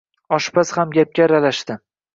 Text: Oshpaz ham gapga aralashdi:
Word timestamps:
Oshpaz 0.37 0.71
ham 0.79 0.97
gapga 0.97 1.25
aralashdi: 1.31 1.83